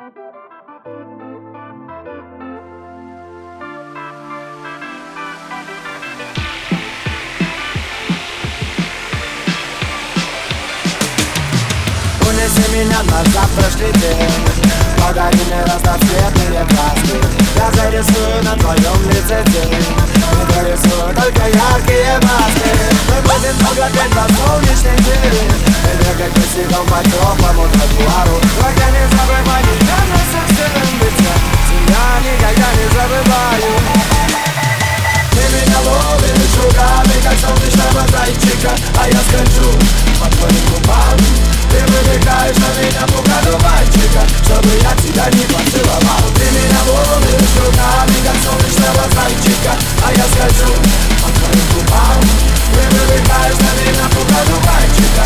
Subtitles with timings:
[0.00, 0.14] Унеси
[12.72, 14.30] меня на завтрашний день
[15.04, 17.18] Подари мне разноцветные краски
[17.56, 20.07] Я зарисую на твоем лице тень
[27.38, 31.32] по теплому тротуару Только не забывай меня на собственном лице
[31.68, 33.72] Тебя никогда не забываю
[35.32, 39.72] Ты меня ловишь руками, как солнечного зайчика А я скольжу
[40.20, 41.18] по твоим губам
[41.68, 48.16] ты выбегаешь на меня пугану мальчика Чтобы я тебя не поцеловал Ты меня ловишь руками,
[48.24, 50.72] как солнечного зайчика А я скажу
[51.22, 52.20] по твоим губам
[52.72, 55.17] Ты выбегаешь на меня пугану мальчика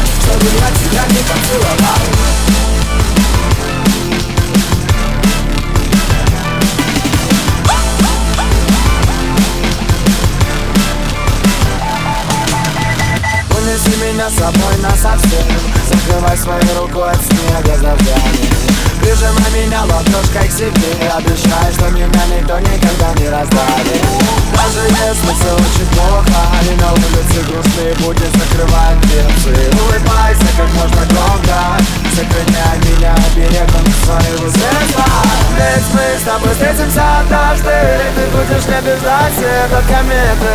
[14.12, 15.46] С собой на совсем.
[15.88, 18.52] Закрывай свою руку от снега за дождями
[19.00, 21.10] Прижимай меня ладошкой к себе.
[21.16, 24.05] Обещай, что меня никто никогда не раздавит.
[24.52, 29.70] Даже если все очень плохо И на улице грустные будни закрываем дверцы.
[29.80, 31.83] Улыбайся как можно громко.
[32.14, 37.70] Сохраняй меня берегом своего сердца Ведь мы с тобой встретимся однажды.
[38.16, 39.38] Ты будешь мне бежать
[39.70, 40.55] от кометы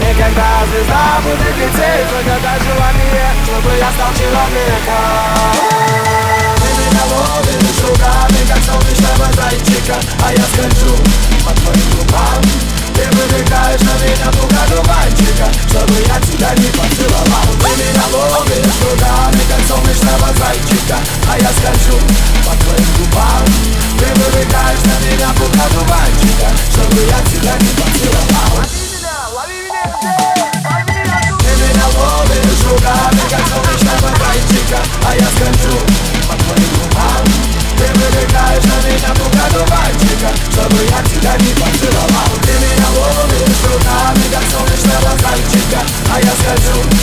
[0.00, 5.44] И когда звезда будет лететь Загадай желание, чтобы я стал человеком.
[6.78, 11.33] Меня ловишь руками, как солнечного зайчика А я скольжу
[20.74, 20.98] зайчика
[21.30, 21.98] А я скольжу
[22.44, 23.44] по твоим губам.
[23.98, 28.54] Ты выбегаешь на меня пугану мальчика Чтобы я тебя не поцеловал.
[31.38, 35.78] Ты меня ловишь руками, как солнечного зайчика А я скольжу
[36.28, 37.24] по твоим губам.
[37.76, 42.30] Ты выбегаешь на меня пугану мальчика Чтобы я тебя не поцеловал.
[42.42, 45.80] Ты меня ловишь руками, как солнечного зайчика
[46.12, 46.94] А я скажу